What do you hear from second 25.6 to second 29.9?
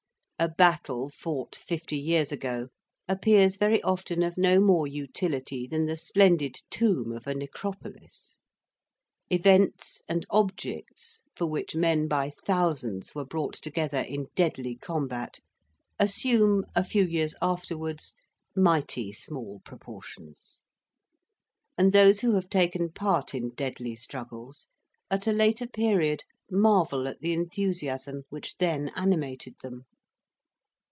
period marvel at the enthusiasm which then animated them.